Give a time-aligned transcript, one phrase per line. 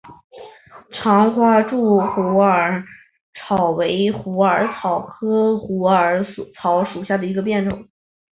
[0.89, 2.83] 长花柱虎耳
[3.35, 7.87] 草为虎耳草科虎耳草属下的一个变种。